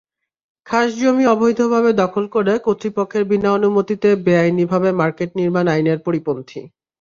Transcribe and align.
খাসজমি 0.67 1.23
অবৈধভাবে 1.25 1.91
দখল 2.01 2.25
করে 2.35 2.53
কর্তৃপক্ষের 2.65 3.23
বিনা 3.25 3.49
অনুমতিতে 3.53 4.09
বেআইনিভাবে 4.25 4.89
মার্কেট 4.99 5.29
নির্মাণ 5.39 5.65
আইনের 5.67 5.99
পরিপন্থী। 6.05 6.59